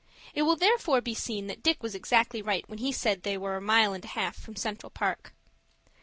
[0.33, 3.55] It will therefore be seen that Dick was exactly right, when he said they were
[3.57, 5.35] a mile and a half from Central Park.